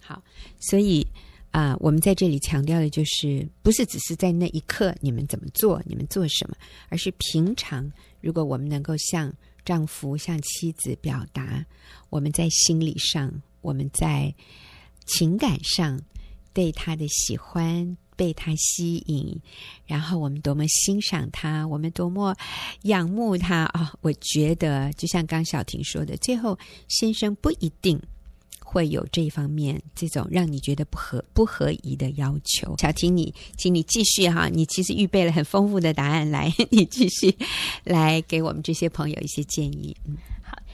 [0.00, 0.22] 好，
[0.58, 1.06] 所以
[1.50, 6.56] 啊、我们在这里强调的就是，不是只是在那一刻你们怎么做，你们做什么，
[6.88, 7.90] 而是平常，
[8.20, 9.32] 如果我们能够向
[9.64, 11.64] 丈夫、向妻子表达
[12.10, 14.34] 我们在心理上，我们在
[15.06, 16.00] 情感上。
[16.52, 19.36] 对他的喜欢，被他吸引，
[19.88, 22.32] 然后我们多么欣赏他，我们多么
[22.82, 28.00] 仰慕他啊、我觉得，就像刚小婷说的，最后先生不一定
[28.74, 32.74] 会有这一方面这种让你觉得不合不合宜的要求。
[32.78, 37.32] 小婷，你请你继续哈，你其实预备了很丰富的答案来， 你继续
[37.84, 39.96] 来给我们这些朋友一些建议。
[40.06, 40.16] 嗯。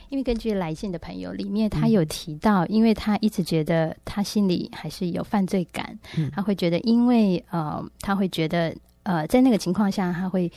[0.08, 10.50] 因为根据来信的朋友里面，他有提到，因为他一直觉得他心里还是有犯罪感，嗯、他会觉得，因为呃，他会觉得呃，在那个情况下，他会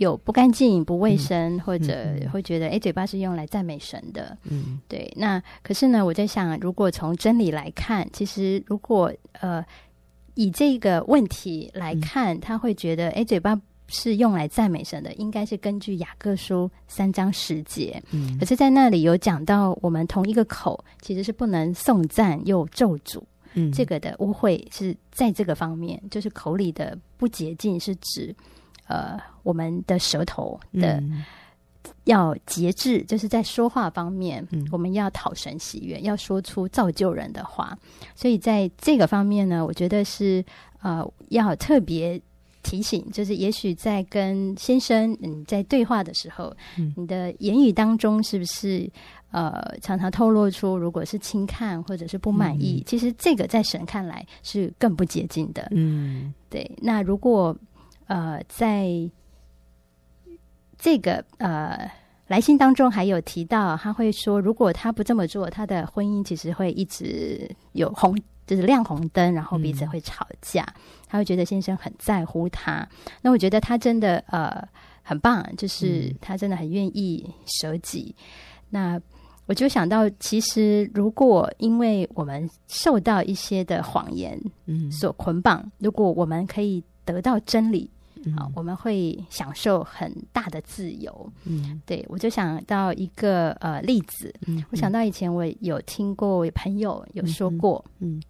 [0.00, 1.94] 有不干净、不卫生，嗯、或者
[2.32, 5.12] 会觉得，哎，嘴巴是用来赞美神的，嗯，对。
[5.16, 9.64] 那可是呢，我在想，如果从真理来看，其实如果呃
[10.34, 13.60] 以这个问题来看，嗯、他会觉得，哎，嘴巴。
[13.92, 18.00] 是用来赞美神的，应该是根据雅各书三章十节。
[18.12, 23.20] 嗯，可是，在那里有讲到，我们同一个口其实是不能颂赞又咒诅。
[23.54, 28.32] 嗯，这个的污秽是在这个方面，就是口里的不洁净，是指
[28.90, 31.00] 呃我们的舌头的
[32.04, 37.78] 要节制，就是在说话方面，嗯，我们要讨神喜悦，要说出造就人的话。
[38.14, 40.44] 所以在这个方面呢，我觉得是
[40.82, 42.20] 呃要特别。
[42.62, 48.86] 提醒就是，也许在跟先生嗯在对话的时候，嗯、你的言语当中是不是
[49.30, 55.66] 呃常常透露出，如果是轻看或者是不满意，嗯、其实这个在神看来是更不洁净的。
[55.70, 56.70] 嗯，对。
[56.82, 57.56] 那如果
[58.10, 58.90] 呃在
[60.76, 61.90] 这个呃
[62.26, 68.14] 来信当中还有提到，他会说，如果他不这么做，他的婚姻其实会一直有红。
[68.46, 72.84] 就是亮红灯，然后彼此会吵架，嗯、他会觉得先生很在乎他。
[73.22, 74.60] 那我觉得他真的呃
[75.04, 78.12] 很棒，就是他真的很愿意舍己。
[78.18, 78.24] 嗯、
[78.70, 79.00] 那
[79.46, 87.88] 我就想到，其实如果因为我们受到一些的谎言嗯所捆绑，嗯、如果我们可以得到真理，
[88.24, 91.32] 嗯、啊，我们会享受很大的自由。
[91.44, 98.16] 嗯，对，我就想到一个呃例子，嗯，我想到以前我有听过朋友有说过，嗯。
[98.16, 98.22] 嗯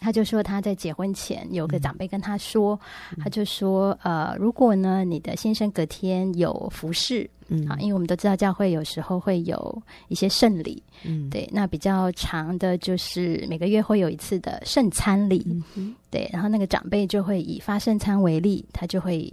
[0.00, 2.78] 他就说他在结婚前有个长辈跟他说，
[3.10, 19.32] 嗯、他就说呃，如果呢你的先生隔天有服侍，嗯啊，因为我们都知道教会有时候会有一些圣礼，嗯，对，那比较长的就是每个月会有一次的圣餐礼，嗯、对，然后那个长辈就会以发圣餐为例，他就会。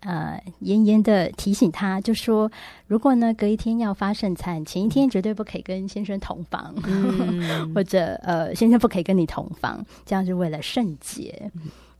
[0.00, 2.50] 呃，严严的提醒他，就说
[2.86, 11.50] 如果呢隔一天要发圣餐，前一天绝对不可以跟先生同房，嗯、 或者呃先生不可以跟你同房，这样是为了圣洁。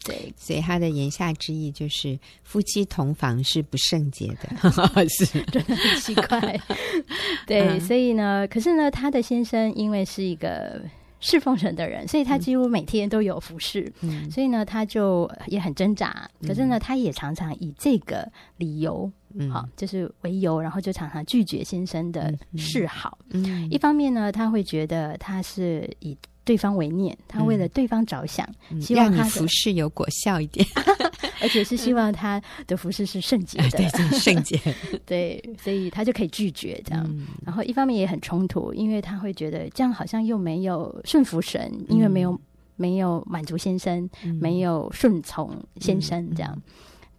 [0.07, 4.49] 对，所以他的言下之意就是夫妻同房是不圣洁的，
[5.09, 6.61] 是 真的很奇怪。
[7.47, 10.81] 对，嗯、所以呢，可是呢，他的先生因为是一个。
[11.19, 16.31] 侍奉神的人，所以他几乎每天都有服侍，嗯、所以呢，他就也很挣扎。
[16.47, 23.17] 可是呢，他也常常以这个理由，嗯，好，就是为由，然后就常常拒绝先生的示好。
[23.31, 26.17] 嗯，一方面呢，他会觉得他是以。
[26.47, 30.65] 对方为念，他为了对方着想，嗯、希望他的服侍有果效一点，
[31.43, 34.59] 而且是希望他的服侍是圣洁的， 对，圣洁，
[35.05, 37.05] 对，所以他就可以拒绝这样。
[37.09, 42.39] 嗯、然后一方面也很冲突，因为他会觉得这样好像又没有顺服神，因为没有、嗯、
[42.77, 46.57] 没有满足先生，嗯、没有顺从先生这样。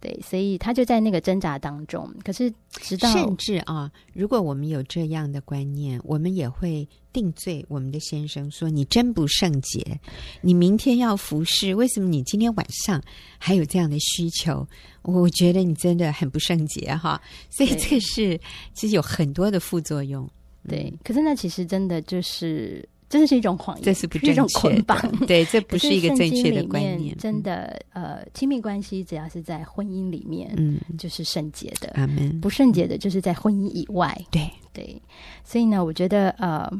[0.00, 2.08] 对，所以他就在那个挣扎当中。
[2.24, 10.00] 可是，直到甚至啊，如果我们有这样的观念，我们也会定罪我们的先生，说你真不圣洁，
[10.40, 13.02] 你明天要服侍，为什么你今天晚上
[13.38, 14.66] 还有这样的需求？
[15.02, 17.20] 我觉得你真的很不圣洁哈。
[17.50, 18.40] 所以这个是
[18.74, 20.28] 其实有很多的副作用。
[20.68, 25.26] 对，可是那其实真的就是真的是一种谎言，这是不正确的，是一种捆绑。
[25.26, 27.16] 对，这不是一个正确的观念。
[27.16, 31.94] 真的，呃，亲密关系只要是在婚姻里面，嗯，就是圣洁的。
[32.40, 34.14] 不圣洁的，就是在婚姻以外。
[34.30, 35.00] 对对，
[35.42, 36.70] 所以呢，我觉得，呃，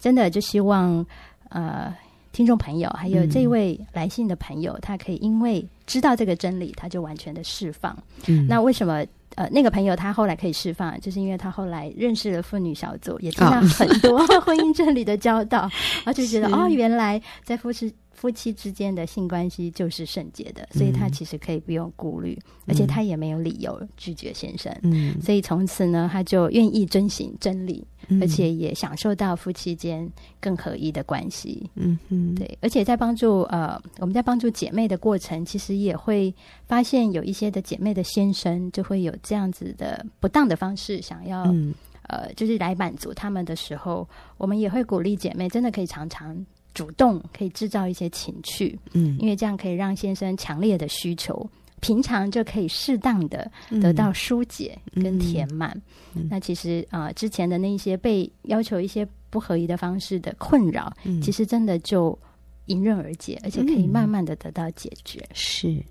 [0.00, 1.06] 真的就希望，
[1.50, 1.94] 呃，
[2.32, 7.96] 听众朋友还有这位来信的朋友，嗯、他可以因为知道这个真理，他就完全的释放。
[8.26, 9.06] 嗯，那为什么？
[9.34, 15.70] 呃，那个朋友他后来可以释放，就是因为他后来认识了妇女小组，也听到很多 婚姻真理的教导，
[16.04, 24.74] 而且觉得哦，原来在夫妻夫妻之间的性关系就是圣洁的，所以他其实可以不用顾虑，嗯、而且他也没有理由拒绝先生。
[24.82, 27.86] 嗯，所以从此呢，他就愿意遵行真理。
[28.20, 30.08] 而且也享受到夫妻间
[30.38, 32.56] 更合一的关系，嗯嗯，对。
[32.60, 36.32] 而且在帮助呃，我们在帮助姐妹的过程，其实也会
[36.68, 46.46] 发现有一些的姐妹的先生就会有这样子的不当的方式，想要、嗯、呃，就是来满足他们的时候，我们也会鼓励姐妹真的可以常常
[46.76, 51.48] 主动，可以制造一些情趣，嗯，因为这样可以让先生强烈的需求。
[51.80, 53.50] 平常就可以适当的
[53.82, 55.70] 得到疏解跟填满。
[56.14, 62.18] 嗯嗯、那其实啊、呃，之前的那些被要求一些不合宜的方式的困扰，嗯、其实真的就
[62.66, 65.18] 迎刃而解，而且可以慢慢的得到解决。
[65.20, 65.84] 嗯、是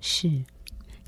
[0.00, 0.44] 是，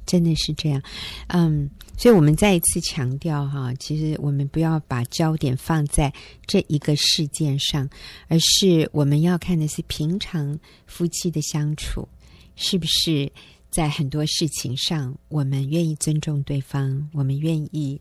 [0.07, 0.82] 真的是这样。
[1.28, 6.12] 嗯，所以我们再一次强调哈，其实我们不要把焦点放在
[6.46, 7.88] 这一个事件上，
[8.28, 12.09] 而是我们要看的是平常夫妻的相处
[12.57, 13.30] 是不是。
[13.70, 18.01] 在很多事情上，我们愿意尊重对方，我们愿意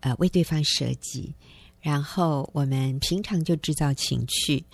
[0.00, 1.32] 呃为对方舍己，
[1.80, 4.64] 然后我们平常就制造情趣，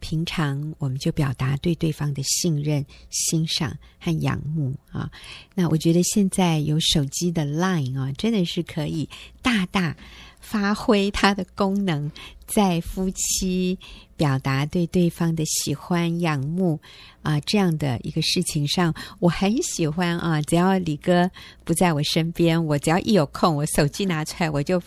[0.00, 5.10] 平常我们就表达对对方的信任、欣赏和仰慕啊。
[5.54, 9.08] 那我觉得现在有手机的 Line 啊，真的是可以
[9.42, 9.96] 大大
[10.40, 12.10] 发挥它的功能，
[12.46, 13.78] 在夫妻
[14.16, 16.80] 表达对对方的喜欢、仰慕
[17.22, 20.40] 啊这样的一个事情上，我很喜欢啊。
[20.42, 21.30] 只要李哥
[21.64, 24.82] 不在我身边，我只要一有空，我手机拿出来，我就。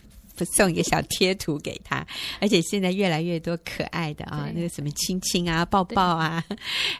[0.45, 2.05] 送一个小贴图给他，
[2.39, 6.43] 而且现在越来越多可爱的啊，那个什么亲亲啊、抱抱啊，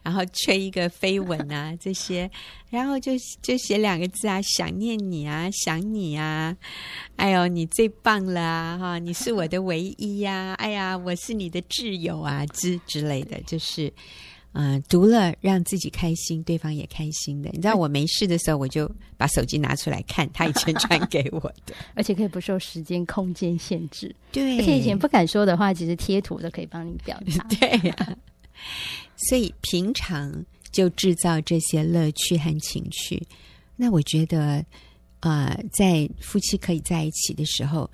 [0.03, 2.29] 然后吹一个飞吻啊 这些，
[2.69, 3.11] 然后就
[3.41, 6.55] 就写两个字啊，想念你啊，想你啊，
[7.15, 13.91] 哎呦，你最棒了啊，哈，你是我的唯一呀，哎呀，我是你的挚友啊之之类的，就是。
[14.54, 17.49] 嗯、呃，读了让自己开心，对方也开心的。
[17.54, 24.14] 你知道我没事的时候，我就把手机拿出来看他以前传给我的， 而且可以不受时间、空间限制。
[24.32, 27.43] 对，而且以前不敢说的话，其实贴图都可以帮你表达。
[27.56, 28.18] 对呀、啊，
[29.30, 33.22] 所以平常就制造这些乐趣和情趣。
[33.78, 34.64] 那我觉得，
[35.22, 37.89] 呃，在夫妻可以在一起的时候，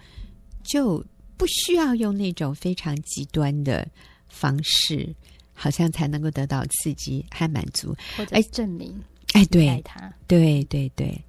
[0.64, 1.05] 就
[1.38, 3.88] 不需要用那种非常极端的
[4.28, 5.16] 方式。
[5.60, 8.95] 好像才能够得到刺激和满足，或者证明
[9.34, 9.84] 哎，对，
[10.28, 11.20] 对对对。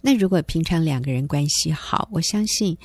[0.00, 2.76] 那如果平常两个人关系好，我相信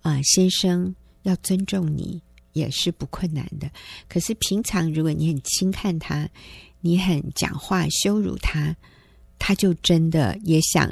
[0.00, 2.22] 啊、呃，先生要尊重你
[2.52, 3.68] 也是不困难的。
[4.08, 6.28] 可是平常如果你很轻看他，
[6.80, 8.76] 你很讲话羞辱他，
[9.40, 10.88] 他就真的也想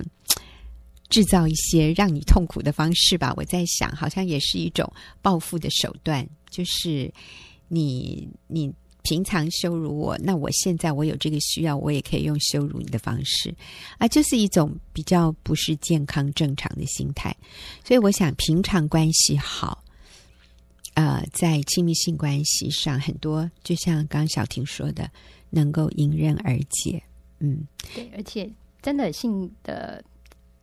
[1.09, 3.33] 制造一些让你痛苦的方式吧。
[3.37, 4.93] 我在想，好像也是一种
[5.23, 7.13] 报复的手段，就是
[7.69, 8.75] 你你。
[9.07, 13.55] 平常羞辱我，那我现在我有这个需要，我也可以用羞辱你的方式，
[13.99, 17.33] 啊，就是一种比较不是健康正常的心态。
[17.85, 19.85] 所以我想，平常关系好，
[20.95, 25.09] 呃，在亲密性关系上，很多就像刚小婷说的，
[25.51, 27.01] 能够迎刃而解。
[27.39, 28.51] 嗯，对，而且
[28.83, 30.03] 真的性的，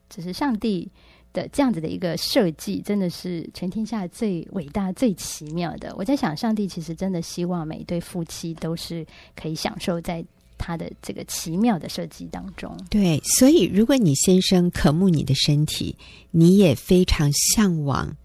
[0.10, 0.92] 只是上帝。
[1.34, 5.94] 的这样子的一个设计，真的是全天下最伟大、最奇妙的。
[5.98, 9.06] 我在想，上帝其实真的希望每一对夫妻都是
[9.36, 10.24] 可以享受在
[10.58, 12.78] 他的这个奇妙的设计当中。
[12.90, 15.96] 对，所以如果你先生渴慕你的身体，
[16.32, 18.16] 你也非常向往、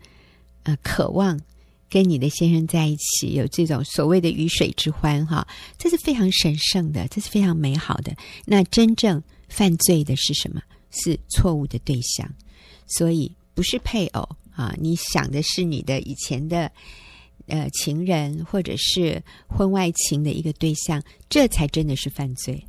[0.65, 1.41] 呃，渴望
[1.91, 5.49] 跟你的先生在一起，有这种所谓的鱼水之欢，哈，
[5.79, 8.15] 这是非常神圣的，这是非常美好的。
[8.45, 10.61] 那真正犯罪的是什么？
[10.91, 12.27] 是错误的对象。
[12.89, 16.71] 所以不是配偶啊，你想的是你的以前的
[17.47, 22.65] 呃情人，或者是婚外情的一个对象，这才真的是犯罪。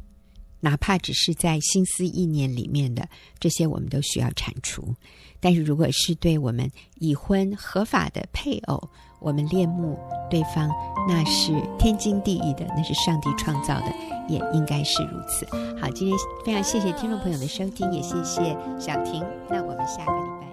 [0.61, 3.07] 哪怕只是在心思意念里面的
[3.39, 4.93] 这些，我们都需要铲除。
[5.39, 8.89] 但是如果是对我们已婚合法的配偶，
[9.19, 9.97] 我们恋慕
[10.29, 10.69] 对方，
[11.07, 13.93] 那是天经地义的，那是上帝创造的，
[14.27, 15.45] 也应该是如此。
[15.79, 19.23] 好，今天非常谢谢听众朋友的收听，也谢谢小婷。
[19.49, 20.48] 那我们下个礼拜。